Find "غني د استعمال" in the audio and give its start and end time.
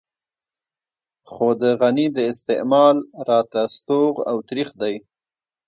1.81-2.97